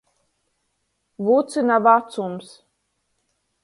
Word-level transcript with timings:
Vucyna 1.27 1.77
vacums. 1.87 2.47